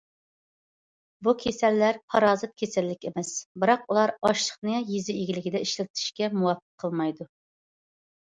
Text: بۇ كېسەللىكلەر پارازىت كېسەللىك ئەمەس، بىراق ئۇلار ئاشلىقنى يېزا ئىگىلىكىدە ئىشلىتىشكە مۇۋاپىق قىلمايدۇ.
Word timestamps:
بۇ 1.25 1.33
كېسەللىكلەر 1.41 1.99
پارازىت 2.13 2.55
كېسەللىك 2.61 3.05
ئەمەس، 3.09 3.29
بىراق 3.65 3.83
ئۇلار 3.91 4.13
ئاشلىقنى 4.29 4.79
يېزا 4.95 5.17
ئىگىلىكىدە 5.19 5.61
ئىشلىتىشكە 5.67 6.31
مۇۋاپىق 6.39 6.85
قىلمايدۇ. 6.85 7.29